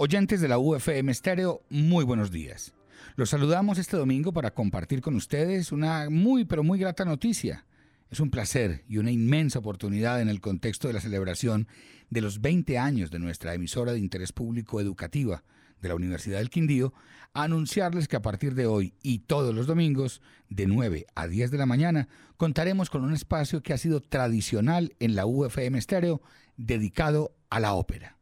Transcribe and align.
Oyentes 0.00 0.40
de 0.40 0.46
la 0.46 0.60
UFM 0.60 1.10
Estéreo, 1.10 1.64
muy 1.70 2.04
buenos 2.04 2.30
días. 2.30 2.72
Los 3.16 3.30
saludamos 3.30 3.78
este 3.78 3.96
domingo 3.96 4.32
para 4.32 4.52
compartir 4.54 5.00
con 5.00 5.16
ustedes 5.16 5.72
una 5.72 6.08
muy 6.08 6.44
pero 6.44 6.62
muy 6.62 6.78
grata 6.78 7.04
noticia. 7.04 7.66
Es 8.08 8.20
un 8.20 8.30
placer 8.30 8.84
y 8.88 8.98
una 8.98 9.10
inmensa 9.10 9.58
oportunidad 9.58 10.22
en 10.22 10.28
el 10.28 10.40
contexto 10.40 10.86
de 10.86 10.94
la 10.94 11.00
celebración 11.00 11.66
de 12.10 12.20
los 12.20 12.40
20 12.40 12.78
años 12.78 13.10
de 13.10 13.18
nuestra 13.18 13.54
emisora 13.54 13.90
de 13.90 13.98
interés 13.98 14.30
público 14.30 14.80
educativa 14.80 15.42
de 15.82 15.88
la 15.88 15.96
Universidad 15.96 16.38
del 16.38 16.48
Quindío, 16.48 16.94
anunciarles 17.34 18.06
que 18.06 18.14
a 18.14 18.22
partir 18.22 18.54
de 18.54 18.66
hoy 18.66 18.94
y 19.02 19.18
todos 19.18 19.52
los 19.52 19.66
domingos, 19.66 20.22
de 20.48 20.68
9 20.68 21.06
a 21.16 21.26
10 21.26 21.50
de 21.50 21.58
la 21.58 21.66
mañana, 21.66 22.06
contaremos 22.36 22.88
con 22.88 23.02
un 23.02 23.14
espacio 23.14 23.64
que 23.64 23.72
ha 23.72 23.78
sido 23.78 24.00
tradicional 24.00 24.94
en 25.00 25.16
la 25.16 25.26
UFM 25.26 25.76
Estéreo 25.76 26.22
dedicado 26.56 27.34
a 27.50 27.58
la 27.58 27.74
ópera 27.74 28.17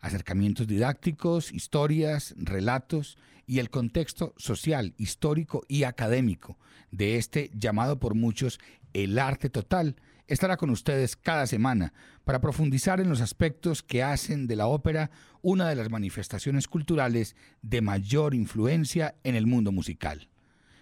acercamientos 0.00 0.66
didácticos, 0.66 1.52
historias, 1.52 2.34
relatos 2.36 3.18
y 3.46 3.58
el 3.58 3.70
contexto 3.70 4.34
social, 4.36 4.94
histórico 4.98 5.62
y 5.68 5.84
académico 5.84 6.58
de 6.90 7.16
este 7.16 7.50
llamado 7.54 7.98
por 7.98 8.14
muchos 8.14 8.60
el 8.92 9.18
arte 9.18 9.50
total, 9.50 9.96
estará 10.26 10.56
con 10.56 10.70
ustedes 10.70 11.16
cada 11.16 11.46
semana 11.46 11.92
para 12.24 12.40
profundizar 12.40 13.00
en 13.00 13.08
los 13.08 13.20
aspectos 13.20 13.82
que 13.82 14.02
hacen 14.02 14.46
de 14.46 14.56
la 14.56 14.66
ópera 14.66 15.10
una 15.40 15.68
de 15.68 15.74
las 15.74 15.90
manifestaciones 15.90 16.68
culturales 16.68 17.36
de 17.62 17.80
mayor 17.80 18.34
influencia 18.34 19.14
en 19.24 19.34
el 19.34 19.46
mundo 19.46 19.72
musical. 19.72 20.28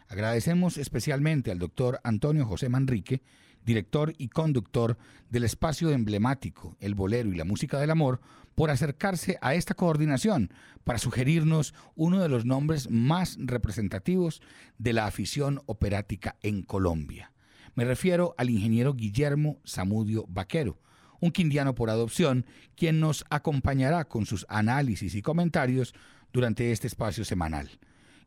Agradecemos 0.09 0.78
especialmente 0.78 1.51
al 1.51 1.59
doctor 1.59 2.01
Antonio 2.05 2.47
José 2.47 2.69
Manrique, 2.69 3.23
director 3.66 4.15
y 4.16 4.29
conductor 4.29 4.97
del 5.29 5.45
espacio 5.45 5.91
emblemático 5.91 6.77
El 6.80 6.95
Bolero 6.95 7.30
y 7.30 7.37
la 7.37 7.45
Música 7.45 7.79
del 7.79 7.91
Amor, 7.91 8.20
por 8.55 8.70
acercarse 8.70 9.37
a 9.42 9.55
esta 9.55 9.75
coordinación 9.75 10.50
para 10.84 10.98
sugerirnos 10.98 11.75
uno 11.95 12.23
de 12.23 12.31
los 12.31 12.47
nombres 12.47 12.91
más 12.91 13.36
representativos 13.39 14.41
de 14.78 14.95
la 14.95 15.05
afición 15.05 15.61
operática 15.67 16.36
en 16.42 16.62
Colombia. 16.62 17.33
Me 17.75 17.84
refiero 17.84 18.34
al 18.39 18.48
ingeniero 18.48 18.95
Guillermo 18.95 19.61
Zamudio 19.67 20.25
Vaquero, 20.28 20.80
un 21.20 21.33
quindiano 21.33 21.75
por 21.75 21.91
adopción, 21.91 22.47
quien 22.77 23.01
nos 23.01 23.27
acompañará 23.28 24.06
con 24.06 24.25
sus 24.25 24.47
análisis 24.48 25.14
y 25.14 25.23
comentarios 25.23 25.95
durante 26.33 26.73
este 26.73 26.86
espacio 26.86 27.25
semanal. 27.25 27.78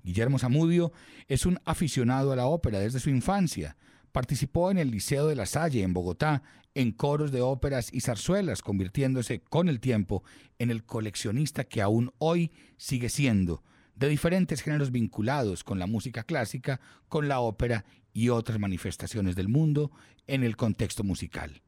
Guillermo 0.03 0.38
Zamudio 0.38 0.92
es 1.28 1.46
un 1.46 1.59
aficionado 1.66 2.31
a 2.31 2.36
la 2.36 2.46
ópera 2.46 2.80
desde 2.80 3.00
su 3.00 3.09
infancia, 3.09 3.78
Participó 4.12 4.72
en 4.72 4.78
el 4.78 4.92
Liceo 4.92 5.28
de 5.28 5.36
la 5.36 5.46
Salle 5.46 5.84
en 5.84 5.94
Bogotá 5.94 6.44
en 6.76 6.92
coros 6.92 7.32
de 7.32 7.42
óperas 7.42 7.90
y 7.94 8.02
zarzuelas, 8.02 8.62
convirtiéndose 8.62 9.42
con 9.42 9.70
el 9.70 9.80
tiempo 9.80 10.24
en 10.60 10.72
el 10.72 10.84
coleccionista 10.84 11.64
que 11.64 11.82
aún 11.82 12.14
hoy 12.20 12.52
sigue 12.78 13.10
siendo, 13.10 13.64
de 13.96 14.08
diferentes 14.08 14.62
géneros 14.62 14.92
vinculados 14.92 15.64
con 15.64 15.80
la 15.80 15.88
música 15.88 16.24
clásica, 16.24 16.80
con 17.08 17.28
la 17.28 17.40
ópera 17.40 17.86
y 18.14 18.30
otras 18.30 18.60
manifestaciones 18.60 19.36
del 19.36 19.50
mundo 19.50 19.92
en 20.28 20.44
el 20.44 20.56
contexto 20.56 21.04
musical. 21.04 21.62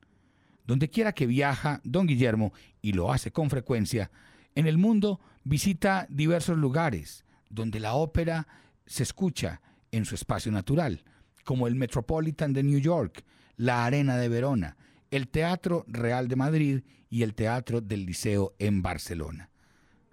Donde 0.66 0.89
quiera 0.89 1.14
que 1.14 1.25
viaja, 1.25 1.81
don 1.84 2.08
Guillermo, 2.08 2.53
y 2.81 2.94
lo 2.94 3.12
hace 3.12 3.31
con 3.31 3.50
frecuencia, 3.50 4.12
en 4.56 4.67
el 4.67 4.78
mundo 4.78 5.19
visita 5.44 6.08
diversos 6.09 6.58
lugares 6.58 7.25
donde 7.50 7.80
la 7.80 7.95
ópera 7.95 8.47
se 8.86 9.03
escucha 9.03 9.62
en 9.92 10.06
su 10.06 10.16
espacio 10.16 10.52
natural, 10.52 11.03
como 11.44 11.67
el 11.67 11.75
Metropolitan 11.75 12.53
de 12.53 12.64
New 12.64 12.80
York, 12.80 13.23
la 13.58 13.86
Arena 13.86 14.17
de 14.17 14.30
Verona, 14.30 14.78
el 15.11 15.28
Teatro 15.28 15.86
Real 15.88 16.28
de 16.28 16.36
Madrid 16.36 16.81
y 17.09 17.23
el 17.23 17.36
Teatro 17.36 17.81
del 17.81 18.06
Liceo 18.06 18.53
en 18.59 18.81
Barcelona. 18.81 19.50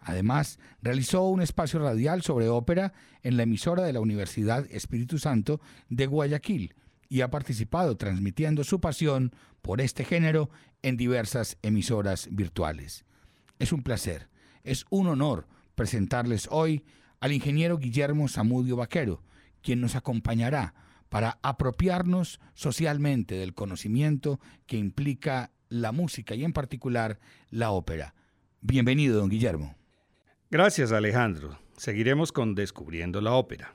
Además, 0.01 0.59
realizó 0.81 1.29
un 1.29 1.43
espacio 1.43 1.81
radial 1.81 2.23
sobre 2.23 2.49
ópera 2.49 2.93
en 3.23 3.37
la 3.37 3.43
emisora 3.43 3.83
de 3.83 3.93
la 3.93 4.01
Universidad 4.01 4.67
Espíritu 4.71 5.19
Santo 5.19 5.61
de 5.89 6.07
Guayaquil 6.07 6.75
y 7.09 7.21
ha 7.21 7.31
participado 7.31 7.97
transmitiendo 7.97 8.65
su 8.65 8.81
pasión 8.81 9.33
por 9.63 9.81
este 9.81 10.05
género 10.05 10.51
en 10.83 10.97
diversas 10.97 11.59
emisoras 11.63 12.29
virtuales. 12.31 13.05
Es 13.59 13.73
un 13.73 13.83
placer, 13.83 14.29
es 14.63 14.85
un 14.91 15.09
honor 15.09 15.47
presentarles 15.75 16.49
hoy 16.51 16.85
al 17.21 17.33
ingeniero 17.33 17.79
Guillermo 17.79 18.29
Zamudio 18.29 18.77
Vaquero, 18.77 19.23
quien 19.63 19.81
nos 19.81 19.97
acompañará 19.97 20.75
para 21.09 21.39
apropiarnos 21.43 22.41
socialmente 22.55 23.37
del 23.37 23.55
conocimiento 23.55 24.41
que 24.67 24.77
implica 24.77 25.53
la 25.69 25.93
música 25.93 26.35
y 26.35 26.45
en 26.45 26.53
particular 26.53 27.19
la 27.51 27.71
ópera. 27.71 28.15
Bienvenido, 28.61 29.19
don 29.19 29.29
Guillermo. 29.29 29.77
Gracias, 30.51 30.93
Alejandro. 30.93 31.59
Seguiremos 31.77 32.33
con 32.33 32.55
Descubriendo 32.55 33.21
la 33.21 33.33
ópera. 33.33 33.75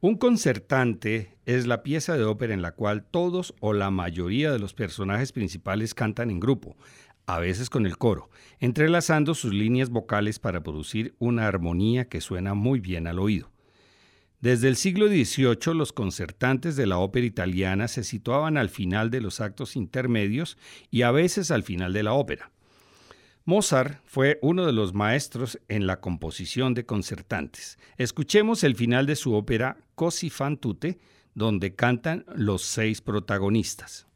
Un 0.00 0.18
concertante 0.18 1.38
es 1.46 1.66
la 1.66 1.82
pieza 1.82 2.18
de 2.18 2.24
ópera 2.24 2.52
en 2.52 2.60
la 2.60 2.72
cual 2.72 3.04
todos 3.04 3.54
o 3.60 3.72
la 3.72 3.90
mayoría 3.90 4.52
de 4.52 4.58
los 4.58 4.74
personajes 4.74 5.32
principales 5.32 5.94
cantan 5.94 6.30
en 6.30 6.40
grupo, 6.40 6.76
a 7.24 7.38
veces 7.38 7.70
con 7.70 7.86
el 7.86 7.96
coro, 7.96 8.28
entrelazando 8.60 9.34
sus 9.34 9.54
líneas 9.54 9.88
vocales 9.88 10.38
para 10.38 10.62
producir 10.62 11.14
una 11.18 11.46
armonía 11.46 12.06
que 12.06 12.20
suena 12.20 12.52
muy 12.52 12.80
bien 12.80 13.06
al 13.06 13.18
oído. 13.18 13.53
Desde 14.44 14.68
el 14.68 14.76
siglo 14.76 15.08
XVIII 15.08 15.74
los 15.74 15.94
concertantes 15.94 16.76
de 16.76 16.84
la 16.84 16.98
ópera 16.98 17.24
italiana 17.24 17.88
se 17.88 18.04
situaban 18.04 18.58
al 18.58 18.68
final 18.68 19.10
de 19.10 19.22
los 19.22 19.40
actos 19.40 19.74
intermedios 19.74 20.58
y 20.90 21.00
a 21.00 21.10
veces 21.10 21.50
al 21.50 21.62
final 21.62 21.94
de 21.94 22.02
la 22.02 22.12
ópera. 22.12 22.50
Mozart 23.46 24.02
fue 24.04 24.38
uno 24.42 24.66
de 24.66 24.74
los 24.74 24.92
maestros 24.92 25.58
en 25.68 25.86
la 25.86 26.02
composición 26.02 26.74
de 26.74 26.84
concertantes. 26.84 27.78
Escuchemos 27.96 28.64
el 28.64 28.76
final 28.76 29.06
de 29.06 29.16
su 29.16 29.32
ópera 29.32 29.78
Così 29.94 30.28
fan 30.28 30.58
tutte, 30.58 30.98
donde 31.34 31.74
cantan 31.74 32.26
los 32.36 32.60
seis 32.60 33.00
protagonistas. 33.00 34.06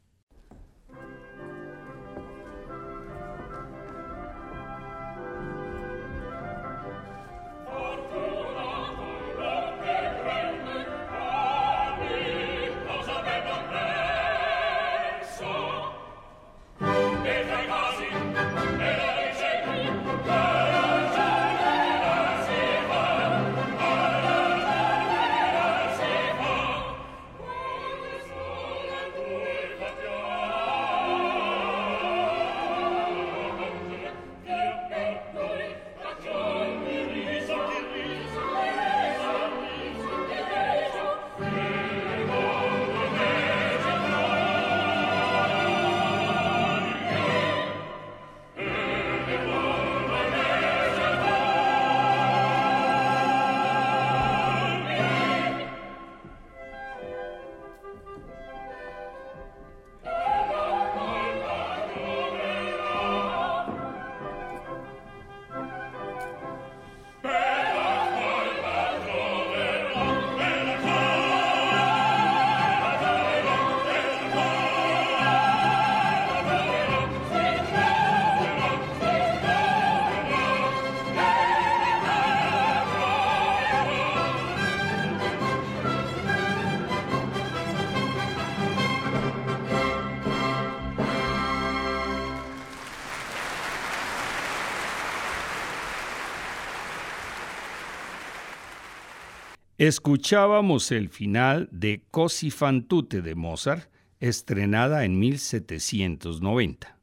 Escuchábamos 99.78 100.90
el 100.90 101.08
final 101.08 101.68
de 101.70 102.02
Così 102.10 102.50
fan 102.50 102.88
tutte 102.88 103.22
de 103.22 103.36
Mozart, 103.36 103.88
estrenada 104.18 105.04
en 105.04 105.20
1790. 105.20 106.98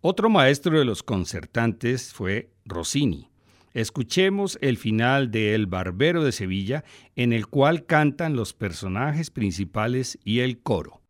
Otro 0.00 0.28
maestro 0.28 0.76
de 0.76 0.84
los 0.84 1.04
concertantes 1.04 2.12
fue 2.12 2.50
Rossini, 2.64 3.30
Escuchemos 3.74 4.58
el 4.60 4.76
final 4.76 5.30
de 5.30 5.54
El 5.54 5.68
Barbero 5.68 6.24
de 6.24 6.32
Sevilla, 6.32 6.82
en 7.14 7.32
el 7.32 7.46
cual 7.46 7.86
cantan 7.86 8.34
los 8.34 8.54
personajes 8.54 9.30
principales 9.30 10.18
y 10.24 10.40
el 10.40 10.58
coro. 10.58 11.03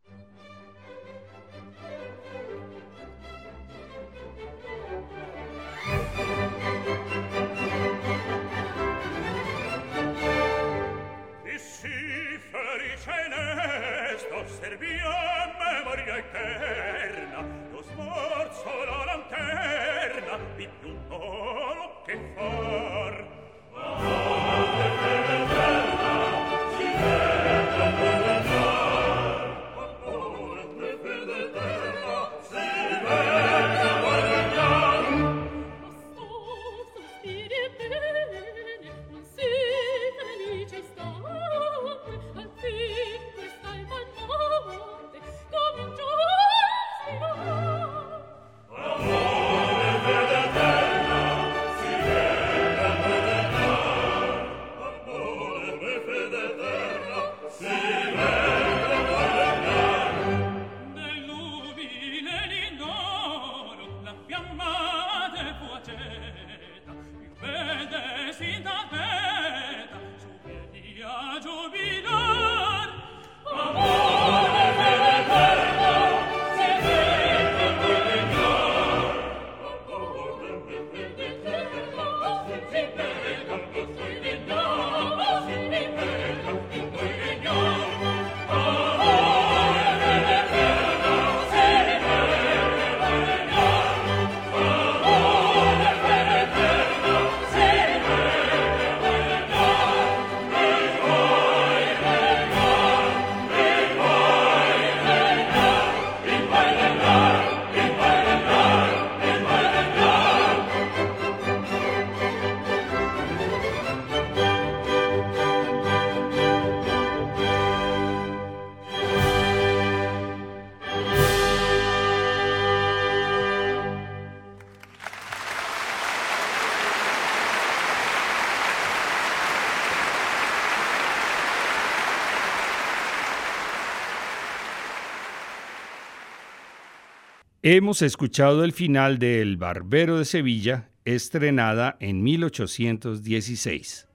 Hemos 137.66 138.02
escuchado 138.02 138.62
el 138.62 138.72
final 138.72 139.18
de 139.18 139.40
El 139.40 139.56
Barbero 139.56 140.18
de 140.18 140.26
Sevilla, 140.26 140.90
estrenada 141.06 141.96
en 141.98 142.22
1816. 142.22 144.06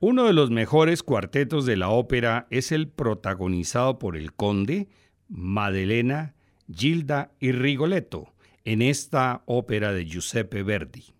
Uno 0.00 0.24
de 0.24 0.34
los 0.34 0.50
mejores 0.50 1.02
cuartetos 1.02 1.64
de 1.64 1.78
la 1.78 1.88
ópera 1.88 2.46
es 2.50 2.72
el 2.72 2.88
protagonizado 2.88 3.98
por 3.98 4.18
el 4.18 4.34
conde, 4.34 4.90
Madelena, 5.30 6.34
Gilda 6.70 7.32
y 7.40 7.52
Rigoletto, 7.52 8.34
en 8.66 8.82
esta 8.82 9.44
ópera 9.46 9.94
de 9.94 10.04
Giuseppe 10.04 10.62
Verdi. 10.62 11.13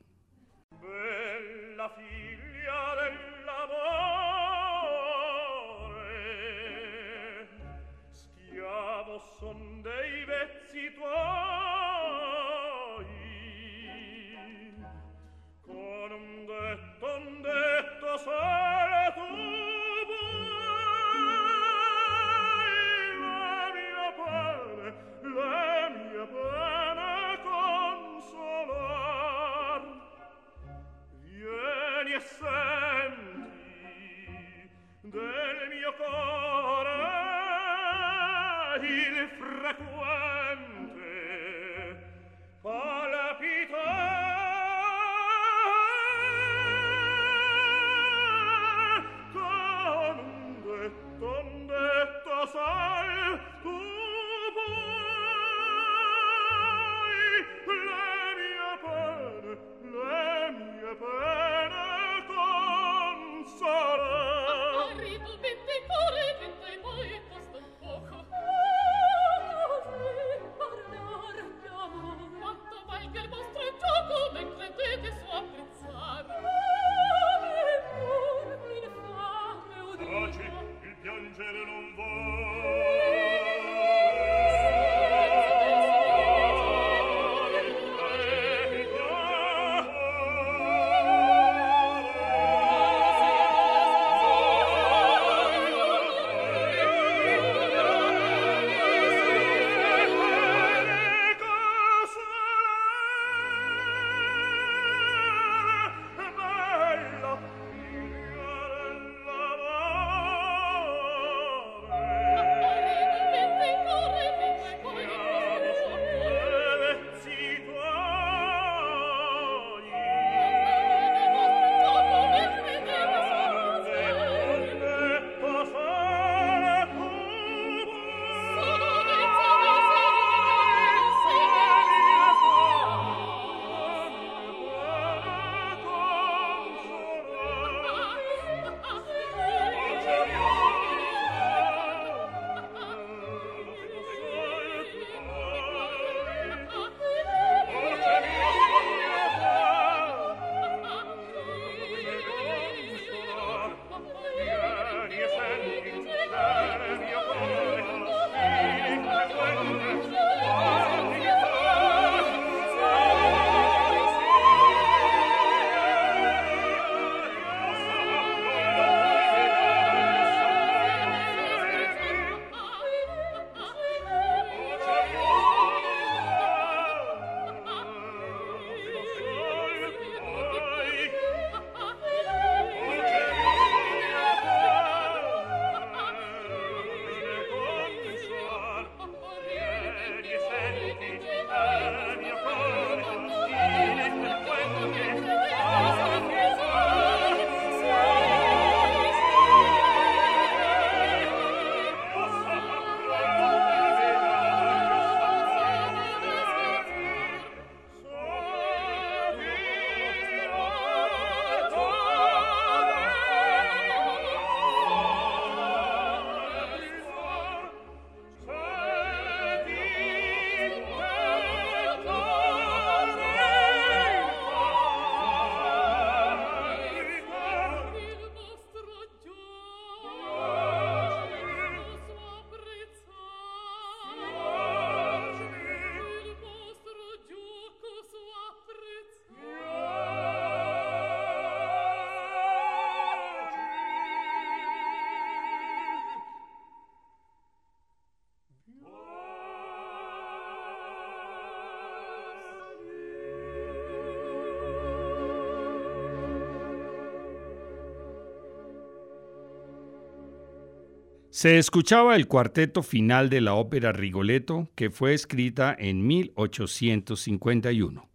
Se 261.35 261.59
escuchaba 261.59 262.15
el 262.15 262.29
cuarteto 262.29 262.85
final 262.85 263.29
de 263.29 263.41
la 263.41 263.55
ópera 263.55 263.91
Rigoletto, 263.91 264.69
que 264.77 264.91
fue 264.91 265.15
escrita 265.15 265.75
en 265.77 266.07
1851. 266.07 268.09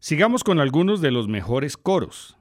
Sigamos 0.00 0.42
con 0.42 0.58
algunos 0.58 1.00
de 1.00 1.12
los 1.12 1.28
mejores 1.28 1.76
coros. 1.76 2.36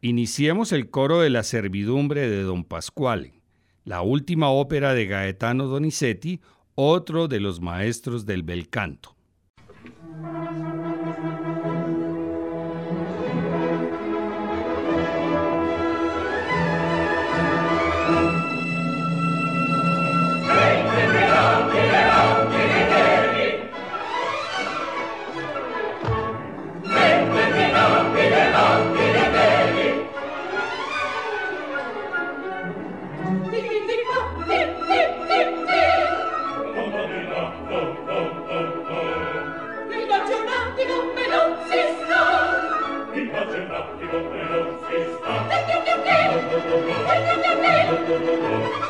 Iniciemos 0.00 0.72
el 0.72 0.88
coro 0.88 1.20
de 1.20 1.28
la 1.28 1.42
servidumbre 1.42 2.30
de 2.30 2.42
Don 2.42 2.64
Pasquale, 2.64 3.42
la 3.84 4.00
última 4.00 4.48
ópera 4.48 4.94
de 4.94 5.04
Gaetano 5.04 5.66
Donizetti, 5.66 6.40
otro 6.74 7.28
de 7.28 7.40
los 7.40 7.60
maestros 7.60 8.24
del 8.24 8.42
bel 8.42 8.70
canto. 8.70 9.17
Música 48.08 48.87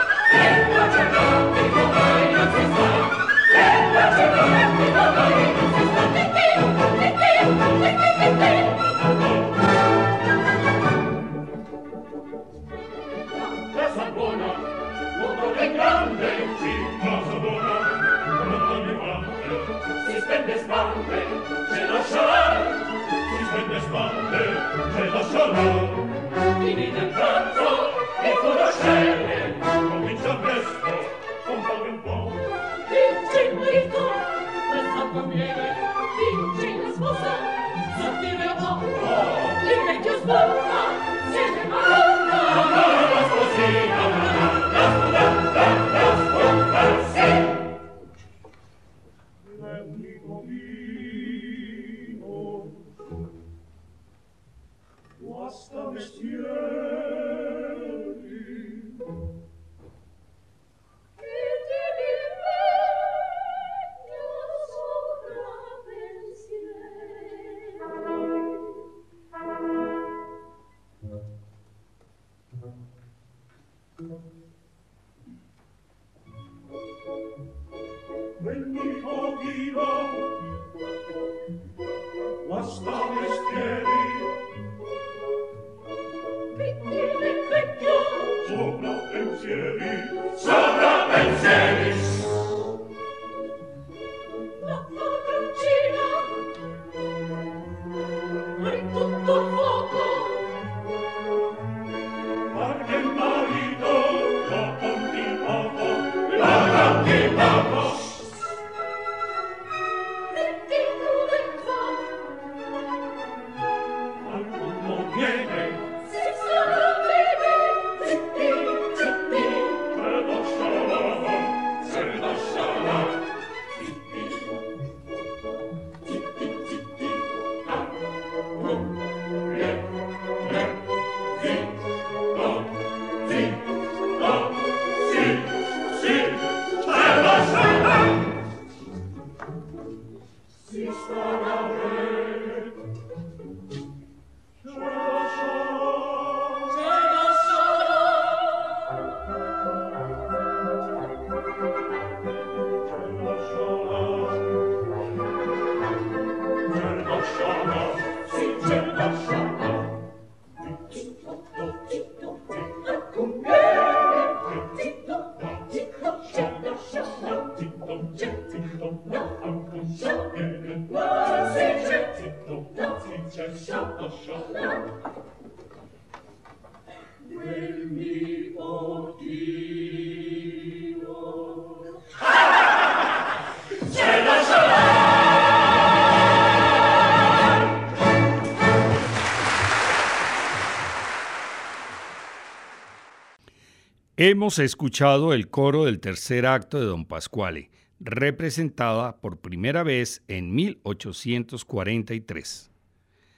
Hemos 194.20 194.58
escuchado 194.58 195.32
el 195.32 195.48
coro 195.48 195.84
del 195.84 196.00
tercer 196.00 196.44
acto 196.44 196.80
de 196.80 196.86
Don 196.86 197.04
Pasquale, 197.04 197.70
representada 198.00 199.20
por 199.20 199.38
primera 199.38 199.84
vez 199.84 200.24
en 200.26 200.52
1843. 200.56 202.72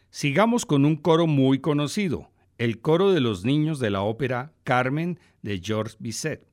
Sigamos 0.09 0.65
con 0.65 0.87
un 0.87 0.97
coro 0.97 1.27
muy 1.27 1.59
conocido, 1.59 2.31
el 2.57 2.81
coro 2.81 3.13
de 3.13 3.21
los 3.21 3.45
niños 3.45 3.79
de 3.79 3.91
la 3.91 4.01
ópera 4.01 4.55
Carmen 4.65 5.21
de 5.43 5.61
Georges 5.63 5.99
Bizet. 5.99 6.50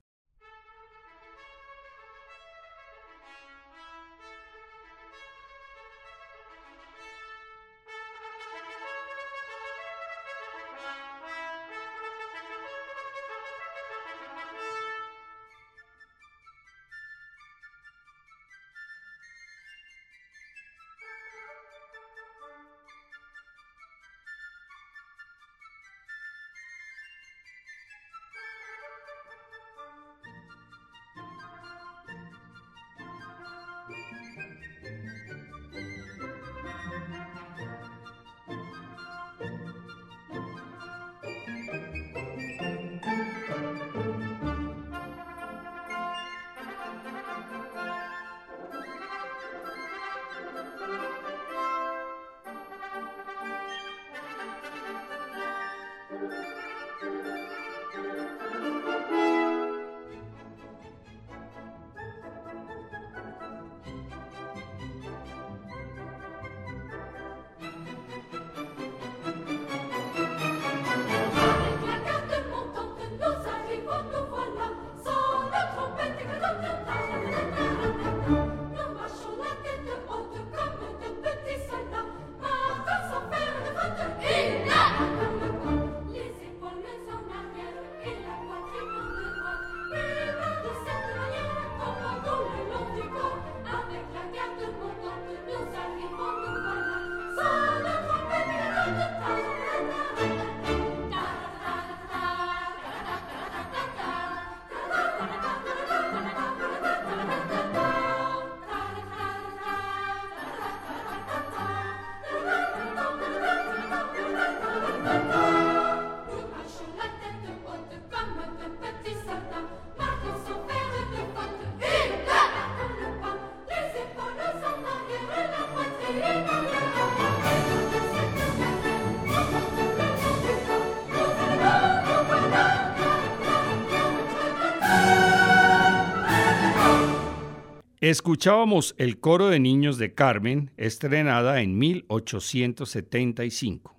Escuchábamos 138.09 138.95
el 138.97 139.19
coro 139.19 139.49
de 139.49 139.59
niños 139.59 139.97
de 139.97 140.13
Carmen, 140.13 140.71
estrenada 140.77 141.61
en 141.61 141.77
1875. 141.77 143.97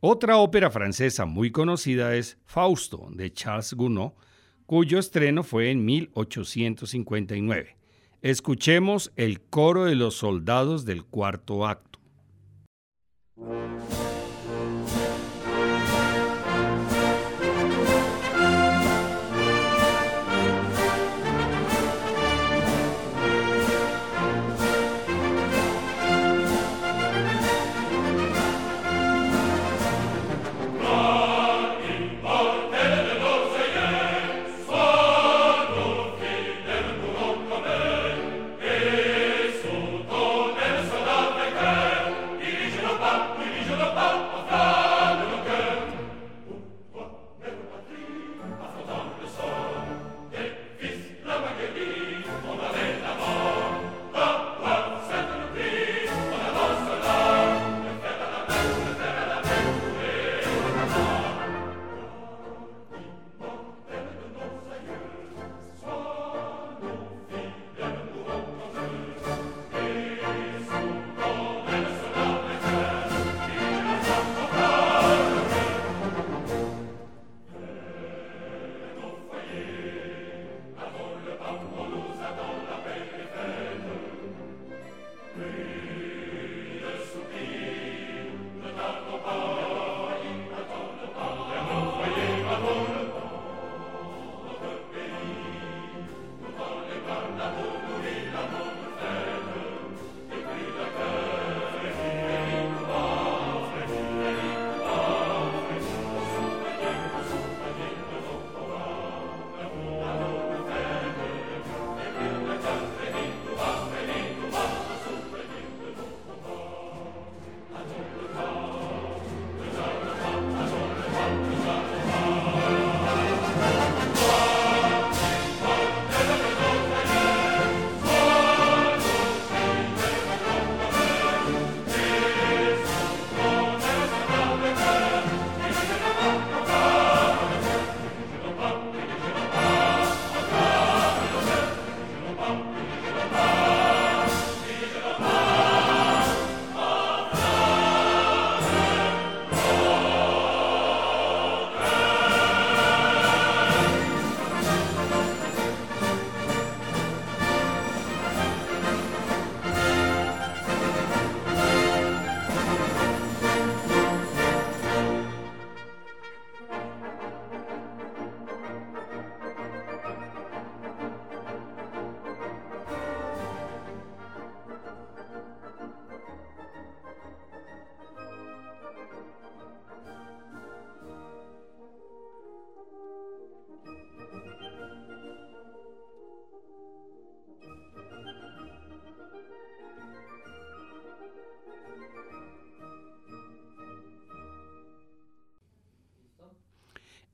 Otra 0.00 0.38
ópera 0.38 0.68
francesa 0.68 1.26
muy 1.26 1.52
conocida 1.52 2.16
es 2.16 2.38
Fausto, 2.44 3.06
de 3.12 3.32
Charles 3.32 3.74
Gounod, 3.74 4.14
cuyo 4.66 4.98
estreno 4.98 5.44
fue 5.44 5.70
en 5.70 5.84
1859. 5.84 7.76
Escuchemos 8.20 9.12
el 9.14 9.40
coro 9.40 9.84
de 9.84 9.94
los 9.94 10.16
soldados 10.16 10.84
del 10.84 11.04
cuarto 11.04 11.68
acto. 11.68 12.00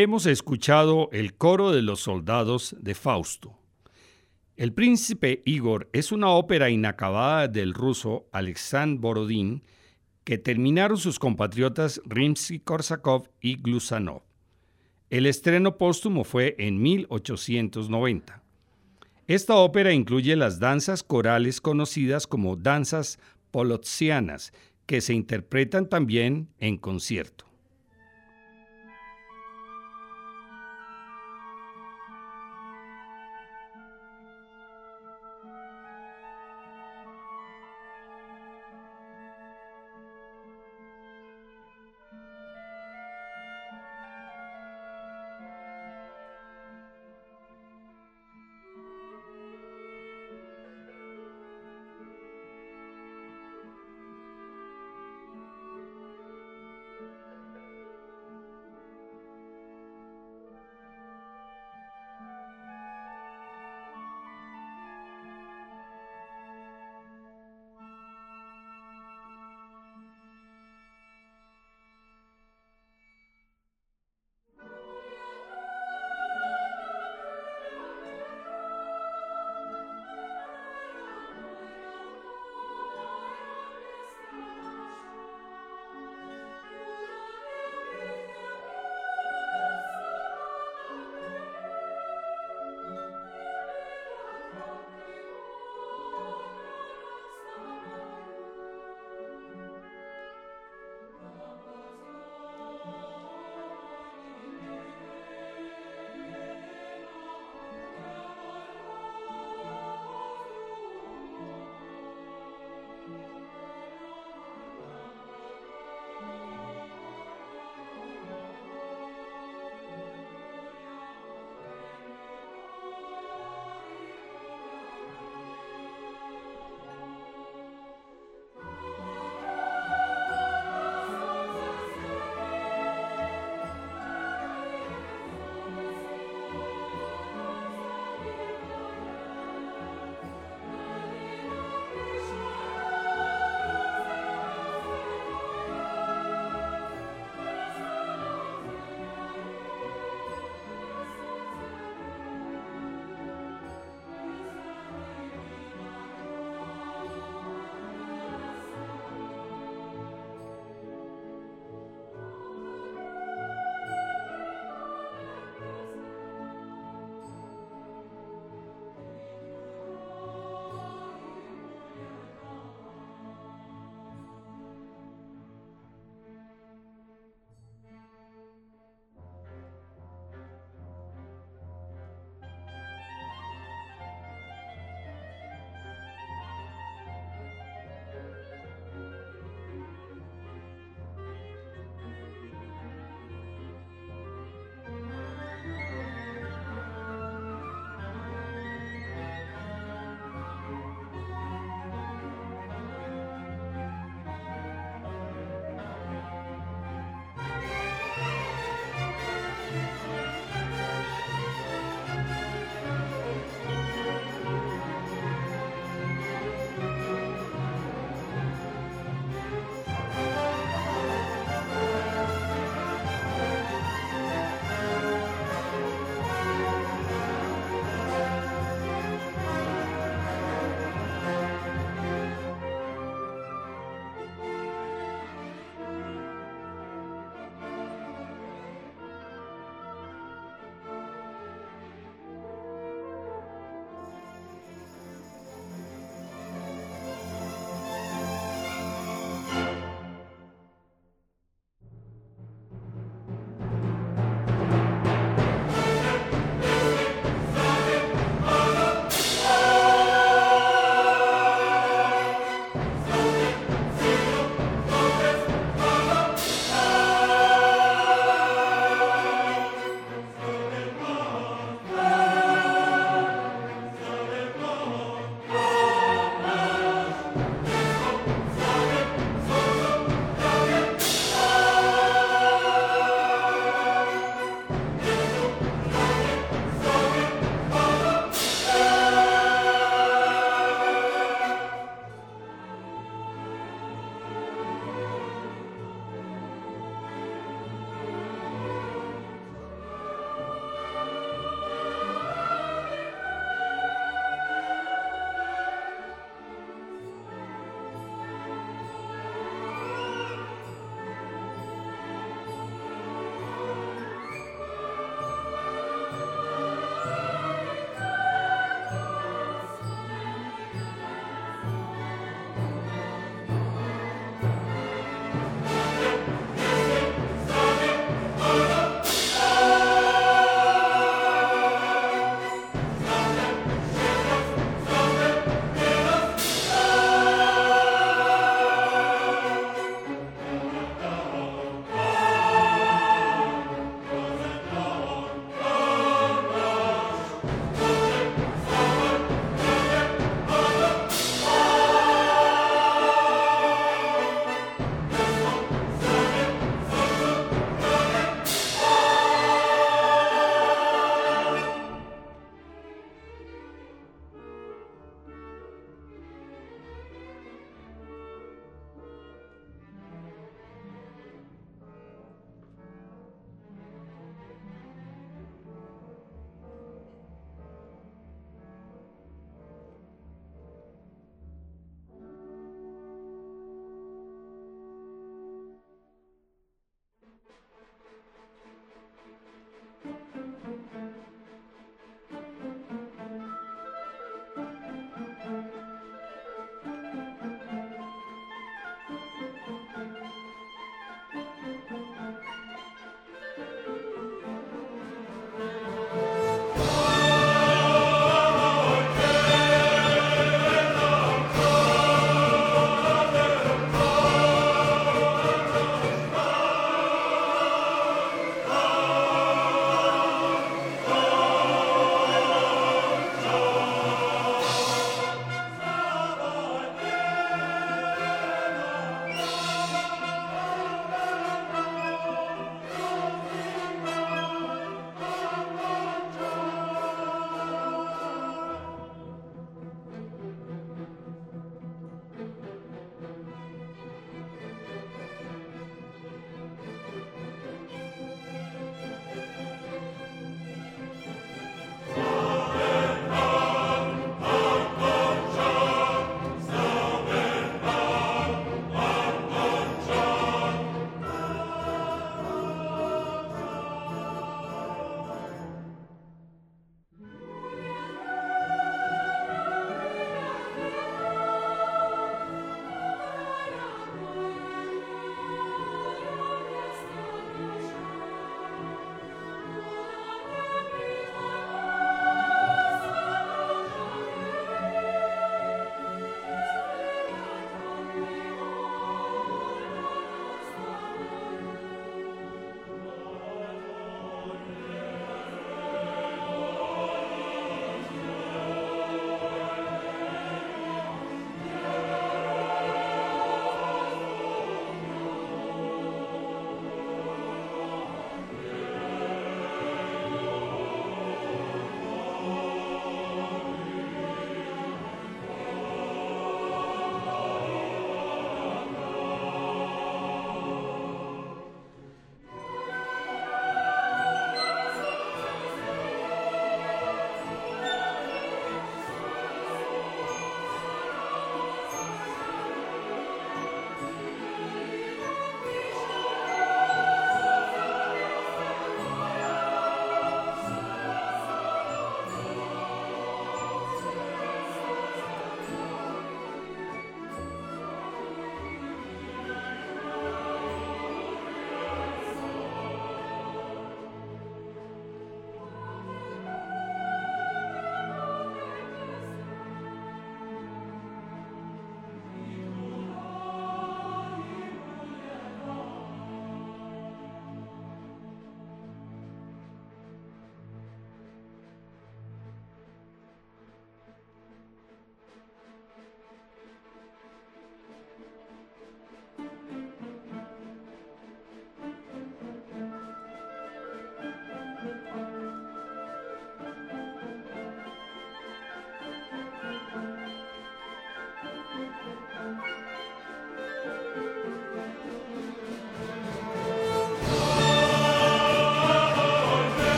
Hemos 0.00 0.26
escuchado 0.26 1.08
el 1.10 1.34
coro 1.34 1.72
de 1.72 1.82
los 1.82 1.98
soldados 1.98 2.76
de 2.78 2.94
Fausto. 2.94 3.58
El 4.56 4.72
príncipe 4.72 5.42
Igor 5.44 5.90
es 5.92 6.12
una 6.12 6.28
ópera 6.28 6.70
inacabada 6.70 7.48
del 7.48 7.74
ruso 7.74 8.28
Alexandr 8.30 9.00
Borodín 9.00 9.64
que 10.22 10.38
terminaron 10.38 10.98
sus 10.98 11.18
compatriotas 11.18 12.00
Rimsky-Korsakov 12.04 13.28
y 13.40 13.56
Glusanov. 13.56 14.22
El 15.10 15.26
estreno 15.26 15.78
póstumo 15.78 16.22
fue 16.22 16.54
en 16.60 16.80
1890. 16.80 18.40
Esta 19.26 19.56
ópera 19.56 19.92
incluye 19.92 20.36
las 20.36 20.60
danzas 20.60 21.02
corales 21.02 21.60
conocidas 21.60 22.28
como 22.28 22.54
danzas 22.54 23.18
polotzianas, 23.50 24.52
que 24.86 25.00
se 25.00 25.14
interpretan 25.14 25.88
también 25.88 26.50
en 26.60 26.76
concierto. 26.76 27.47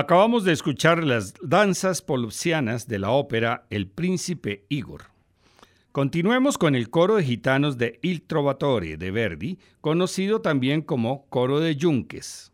Acabamos 0.00 0.44
de 0.44 0.52
escuchar 0.52 1.04
las 1.04 1.34
danzas 1.42 2.00
polupsianas 2.00 2.88
de 2.88 2.98
la 2.98 3.10
ópera 3.10 3.66
El 3.68 3.86
Príncipe 3.86 4.64
Igor. 4.70 5.02
Continuemos 5.92 6.56
con 6.56 6.74
el 6.74 6.88
coro 6.88 7.16
de 7.16 7.24
gitanos 7.24 7.76
de 7.76 7.98
Il 8.00 8.22
Trovatore 8.22 8.96
de 8.96 9.10
Verdi, 9.10 9.58
conocido 9.82 10.40
también 10.40 10.80
como 10.80 11.26
coro 11.26 11.60
de 11.60 11.76
yunques. 11.76 12.49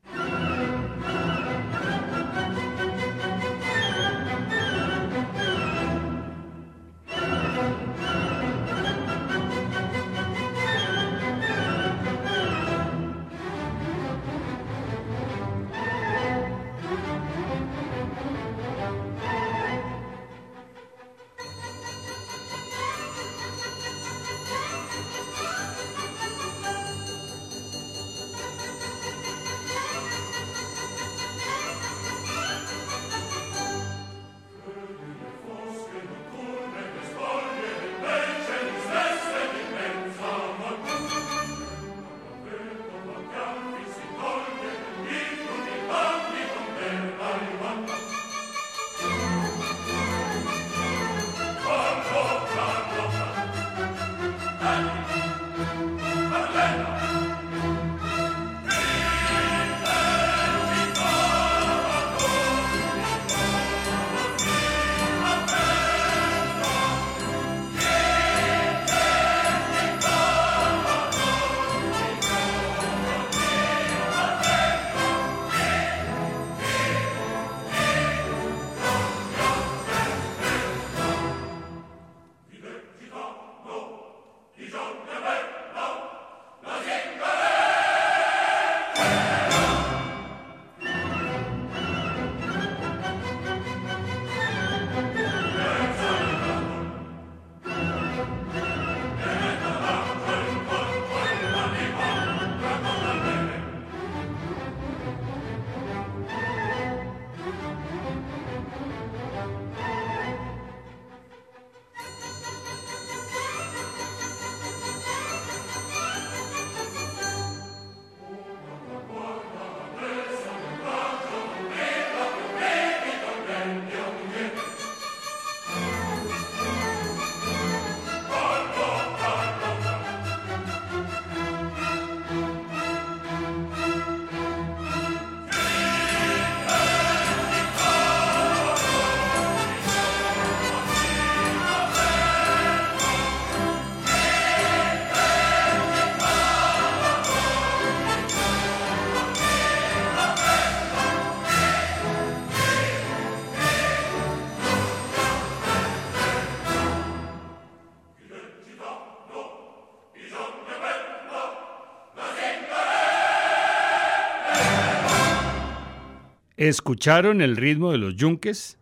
¿Escucharon 166.69 167.43
el 167.43 167.57
ritmo 167.57 167.93
de 167.93 167.99
los 167.99 168.17
yunques? 168.17 168.77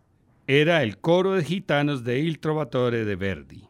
Era 0.47 0.81
el 0.81 0.97
coro 0.97 1.33
de 1.33 1.43
gitanos 1.43 2.03
de 2.03 2.17
Il 2.17 2.39
Trovatore 2.39 3.05
de 3.05 3.15
Verdi. 3.15 3.69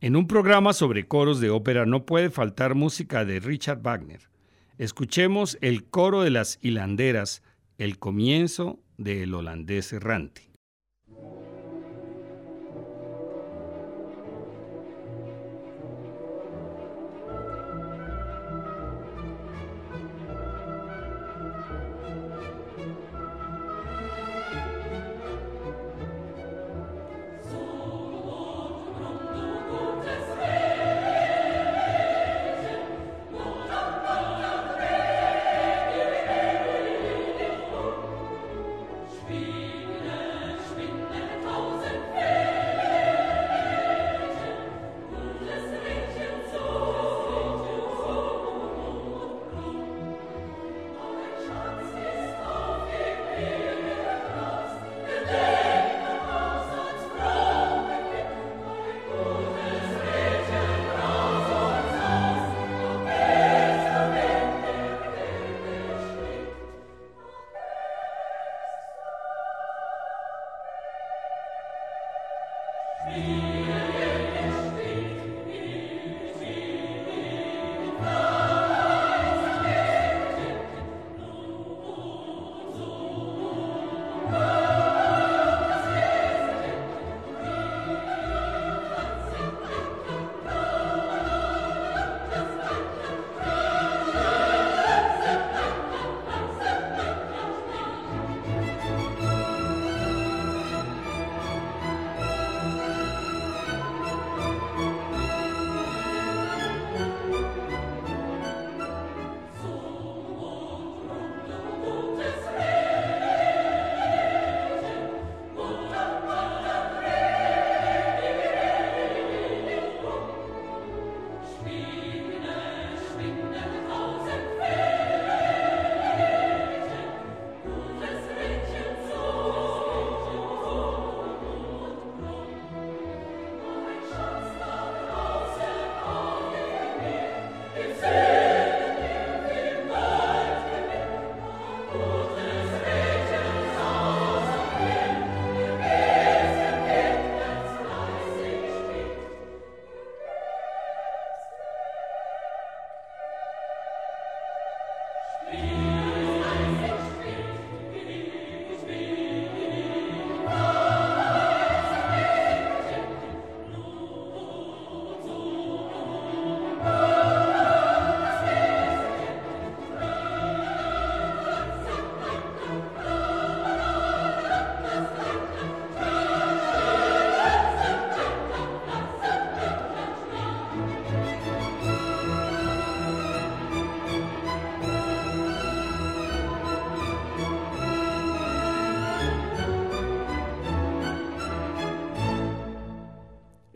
En 0.00 0.16
un 0.16 0.26
programa 0.26 0.72
sobre 0.72 1.06
coros 1.06 1.38
de 1.38 1.50
ópera 1.50 1.84
no 1.84 2.06
puede 2.06 2.30
faltar 2.30 2.74
música 2.74 3.26
de 3.26 3.38
Richard 3.40 3.82
Wagner. 3.82 4.30
Escuchemos 4.78 5.58
el 5.60 5.84
coro 5.84 6.22
de 6.22 6.30
las 6.30 6.58
hilanderas, 6.62 7.42
el 7.76 7.98
comienzo 7.98 8.80
del 8.96 9.34
holandés 9.34 9.92
errante. 9.92 10.47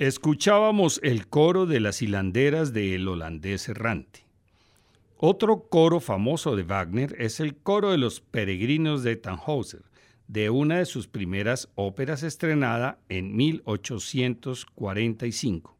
Escuchábamos 0.02 0.98
el 1.04 1.28
coro 1.28 1.64
de 1.64 1.78
las 1.78 2.02
hilanderas 2.02 2.72
de 2.72 2.96
El 2.96 3.06
holandés 3.06 3.68
errante. 3.68 4.26
Otro 5.16 5.68
coro 5.68 6.00
famoso 6.00 6.56
de 6.56 6.64
Wagner 6.64 7.14
es 7.20 7.38
el 7.38 7.54
coro 7.54 7.92
de 7.92 7.98
los 7.98 8.20
peregrinos 8.20 9.04
de 9.04 9.14
Tannhauser, 9.14 9.84
de 10.26 10.50
una 10.50 10.78
de 10.78 10.86
sus 10.86 11.06
primeras 11.06 11.68
óperas 11.76 12.24
estrenada 12.24 12.98
en 13.08 13.36
1845. 13.36 15.78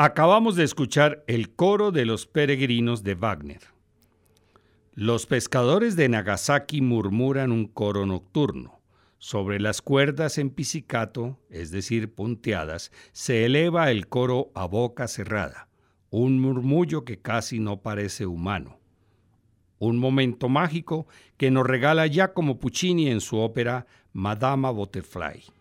Acabamos 0.00 0.54
de 0.54 0.62
escuchar 0.62 1.24
el 1.26 1.56
coro 1.56 1.90
de 1.90 2.04
los 2.04 2.28
peregrinos 2.28 3.02
de 3.02 3.16
Wagner. 3.16 3.62
Los 4.94 5.26
pescadores 5.26 5.96
de 5.96 6.08
Nagasaki 6.08 6.80
murmuran 6.82 7.50
un 7.50 7.66
coro 7.66 8.06
nocturno. 8.06 8.80
Sobre 9.18 9.58
las 9.58 9.82
cuerdas 9.82 10.38
en 10.38 10.50
pizzicato, 10.50 11.40
es 11.50 11.72
decir, 11.72 12.14
punteadas, 12.14 12.92
se 13.10 13.44
eleva 13.44 13.90
el 13.90 14.06
coro 14.06 14.52
a 14.54 14.66
boca 14.66 15.08
cerrada, 15.08 15.68
un 16.10 16.40
murmullo 16.40 17.04
que 17.04 17.18
casi 17.18 17.58
no 17.58 17.82
parece 17.82 18.24
humano. 18.24 18.78
Un 19.80 19.98
momento 19.98 20.48
mágico 20.48 21.08
que 21.36 21.50
nos 21.50 21.66
regala 21.66 22.06
Giacomo 22.06 22.60
Puccini 22.60 23.08
en 23.08 23.20
su 23.20 23.36
ópera 23.38 23.88
Madama 24.12 24.70
Butterfly. 24.70 25.57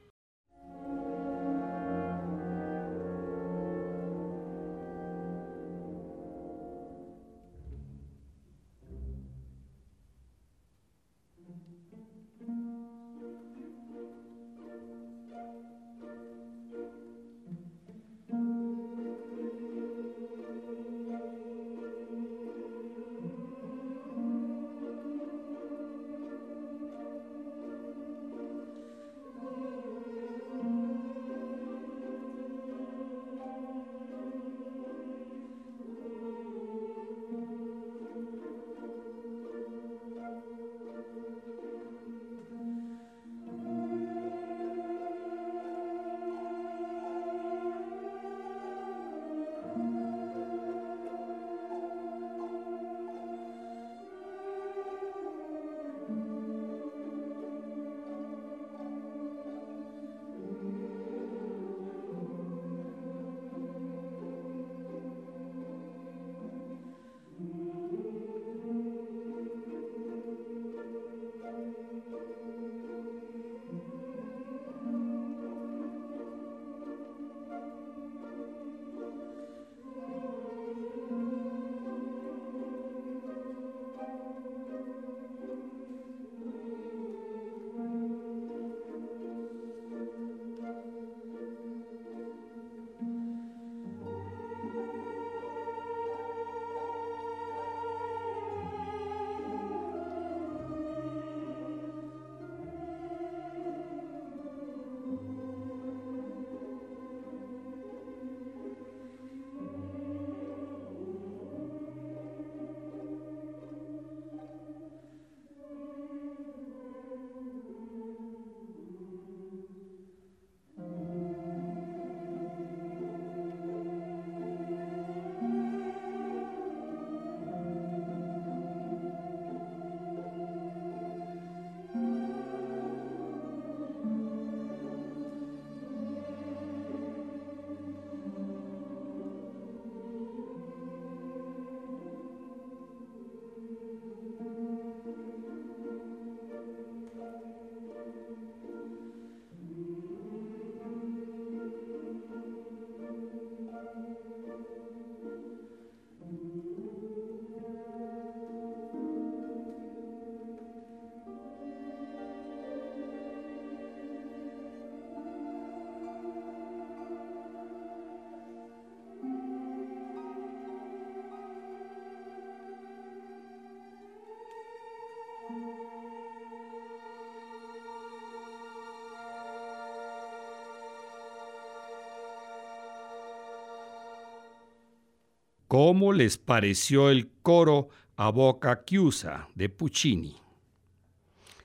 ¿Cómo 185.80 186.12
les 186.12 186.40
pareció 186.40 187.12
el 187.12 187.30
coro 187.44 187.90
a 188.16 188.32
Boca 188.32 188.84
Chiusa 188.84 189.48
de 189.54 189.70
Puccini? 189.70 190.36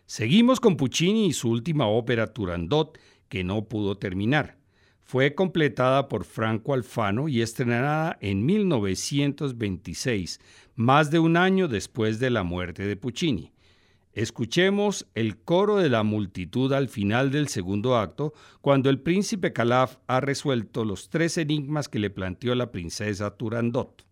Seguimos 0.04 0.60
con 0.60 0.76
Puccini 0.76 1.28
y 1.28 1.32
su 1.32 1.48
última 1.48 1.86
ópera 1.86 2.26
Turandot, 2.34 2.98
que 3.30 3.42
no 3.42 3.64
pudo 3.64 3.96
terminar. 3.96 4.58
Fue 5.00 5.34
completada 5.34 6.08
por 6.08 6.26
Franco 6.26 6.74
Alfano 6.74 7.26
y 7.26 7.40
estrenada 7.40 8.18
en 8.20 8.44
1926, 8.44 10.40
más 10.74 11.10
de 11.10 11.18
un 11.18 11.38
año 11.38 11.66
después 11.66 12.18
de 12.18 12.28
la 12.28 12.42
muerte 12.42 12.86
de 12.86 12.96
Puccini. 12.96 13.51
Escuchemos 14.14 15.06
el 15.14 15.38
coro 15.38 15.78
de 15.78 15.88
la 15.88 16.02
multitud 16.02 16.72
al 16.74 16.88
final 16.88 17.30
del 17.30 17.48
segundo 17.48 17.96
acto, 17.96 18.34
cuando 18.60 18.90
el 18.90 19.00
príncipe 19.00 19.54
Calaf 19.54 19.96
ha 20.06 20.20
resuelto 20.20 20.84
los 20.84 21.08
tres 21.08 21.38
enigmas 21.38 21.88
que 21.88 21.98
le 21.98 22.10
planteó 22.10 22.54
la 22.54 22.70
princesa 22.70 23.36
Turandot. 23.36 24.04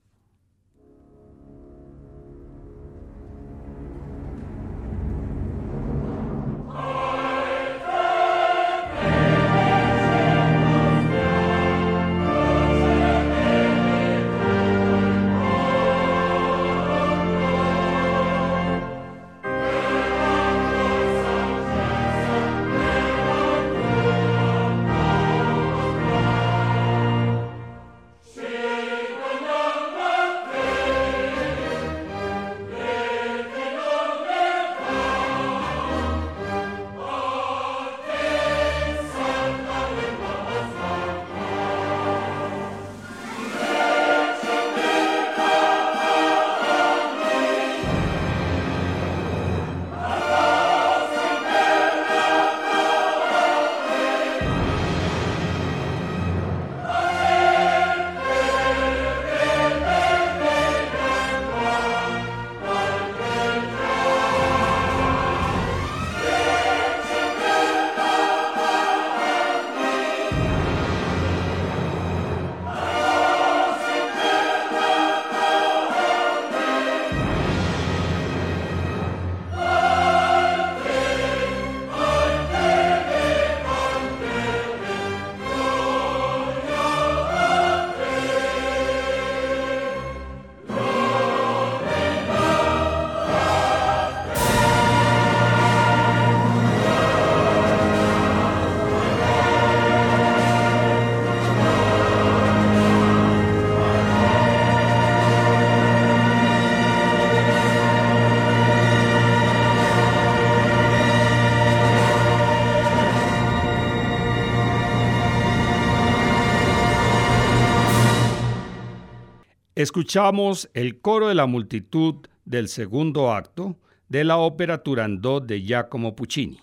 Escuchamos 119.81 120.68
el 120.74 121.01
coro 121.01 121.28
de 121.28 121.35
la 121.35 121.47
multitud 121.47 122.16
del 122.45 122.68
segundo 122.68 123.33
acto 123.33 123.78
de 124.11 124.24
la 124.24 124.37
ópera 124.37 124.83
Turandot 124.83 125.47
de 125.47 125.62
Giacomo 125.62 126.14
Puccini. 126.14 126.61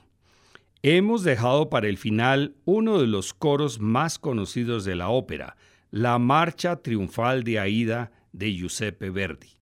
Hemos 0.83 1.23
dejado 1.23 1.67
para 1.71 1.87
el 1.87 1.97
final 1.97 2.53
uno 2.65 2.99
de 2.99 3.07
los 3.07 3.33
coros 3.33 3.79
más 3.79 4.19
conocidos 4.19 4.85
de 4.85 4.93
la 4.93 5.09
ópera, 5.09 5.57
la 5.89 6.19
Marcha 6.19 6.75
Triunfal 6.83 7.43
de 7.43 7.57
Aida 7.57 8.11
de 8.33 8.53
Giuseppe 8.53 9.09
Verdi. 9.09 9.56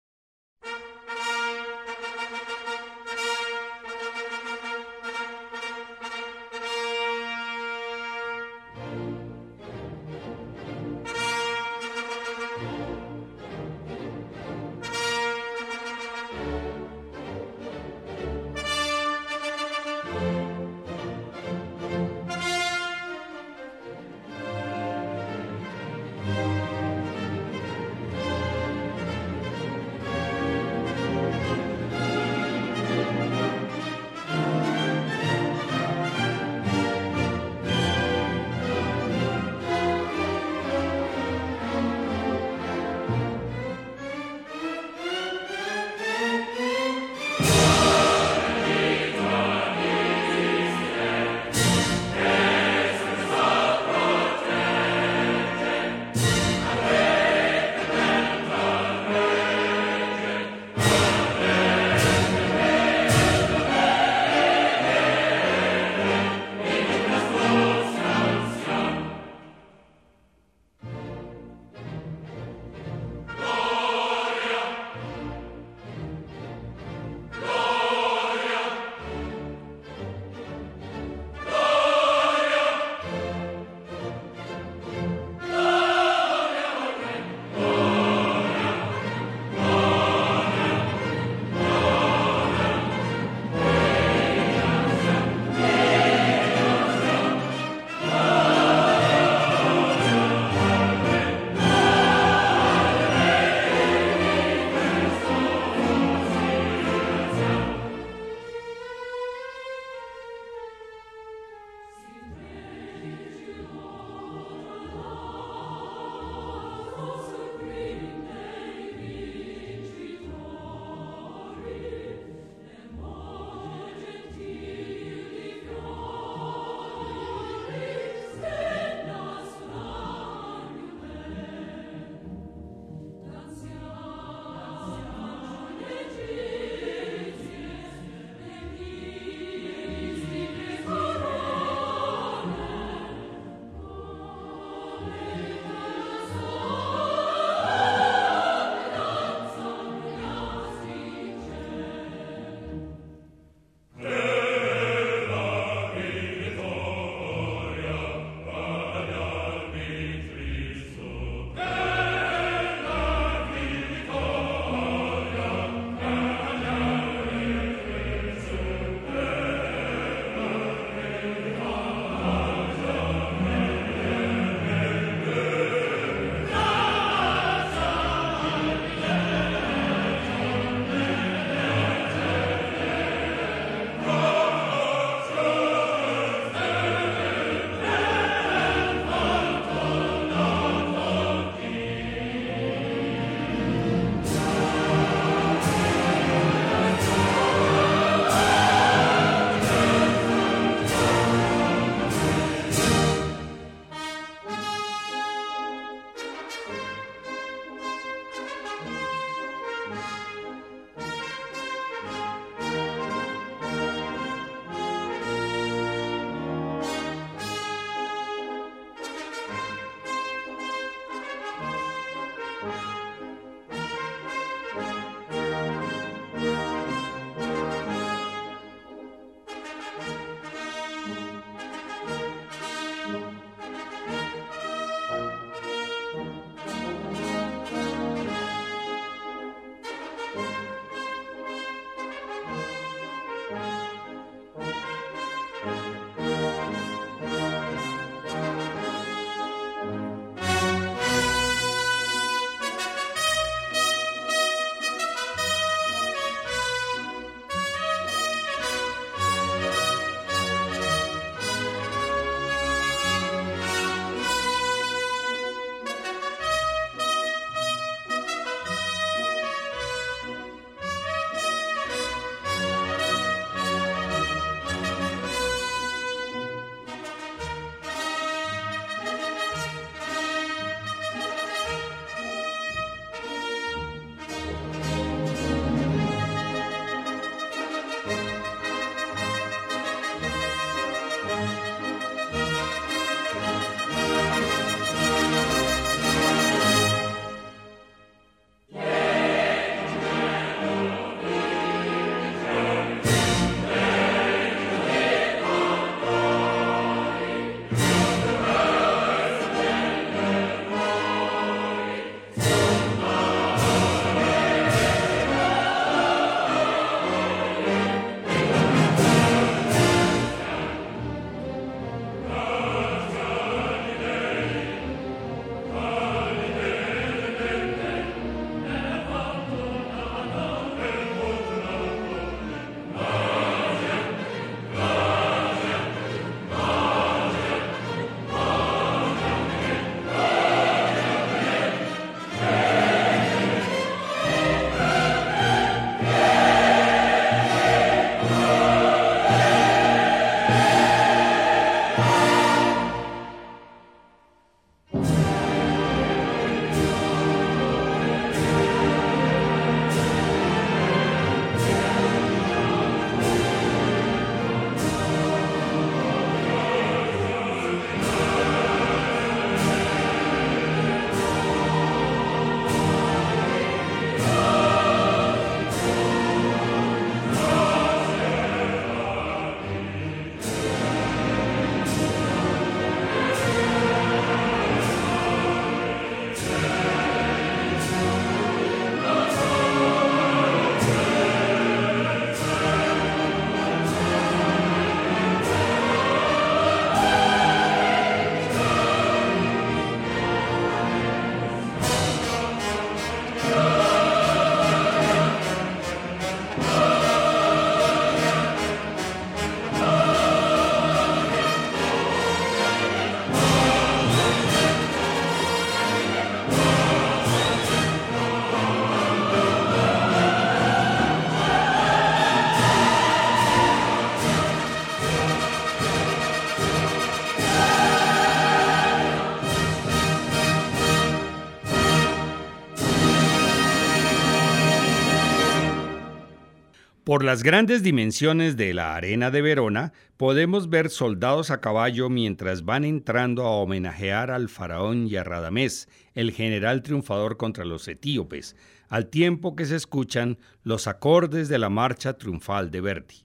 Por 437.13 437.23
las 437.23 437.43
grandes 437.43 437.83
dimensiones 437.83 438.57
de 438.57 438.73
la 438.73 438.95
arena 438.95 439.29
de 439.29 439.43
Verona, 439.43 439.93
podemos 440.17 440.71
ver 440.71 440.89
soldados 440.89 441.51
a 441.51 441.61
caballo 441.61 442.09
mientras 442.09 442.65
van 442.65 442.83
entrando 442.83 443.43
a 443.43 443.51
homenajear 443.51 444.31
al 444.31 444.49
faraón 444.49 445.05
y 445.05 445.15
a 445.15 445.23
Radamés, 445.23 445.87
el 446.15 446.31
general 446.31 446.81
triunfador 446.81 447.37
contra 447.37 447.65
los 447.65 447.87
etíopes, 447.87 448.55
al 448.89 449.11
tiempo 449.11 449.55
que 449.55 449.65
se 449.65 449.75
escuchan 449.75 450.39
los 450.63 450.87
acordes 450.87 451.49
de 451.49 451.59
la 451.59 451.69
marcha 451.69 452.17
triunfal 452.17 452.71
de 452.71 452.81
Verdi. 452.81 453.17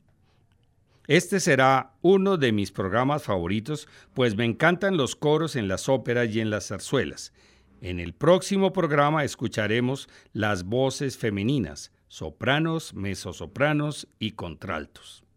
Este 1.07 1.41
será 1.41 1.95
uno 2.03 2.36
de 2.36 2.53
mis 2.53 2.70
programas 2.70 3.22
favoritos, 3.22 3.89
pues 4.12 4.36
me 4.36 4.45
encantan 4.45 4.99
los 4.99 5.16
coros 5.16 5.57
en 5.57 5.66
las 5.66 5.89
óperas 5.89 6.28
y 6.28 6.41
en 6.41 6.51
las 6.51 6.68
zarzuelas. 6.68 7.32
En 7.80 8.01
el 8.01 8.12
próximo 8.12 8.74
programa 8.74 9.24
escucharemos 9.24 10.11
las 10.34 10.64
voces 10.64 11.16
femeninas, 11.16 11.91
sopranos, 12.09 12.94
mezzosopranos 12.94 14.09
y 14.18 14.32
contraltos. 14.32 15.28